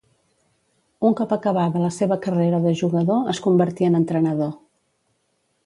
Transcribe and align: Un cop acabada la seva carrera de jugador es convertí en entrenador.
Un 1.09 1.17
cop 1.19 1.35
acabada 1.35 1.83
la 1.83 1.91
seva 1.99 2.17
carrera 2.25 2.63
de 2.65 2.73
jugador 2.81 3.29
es 3.35 3.43
convertí 3.49 3.91
en 3.91 4.01
entrenador. 4.03 4.51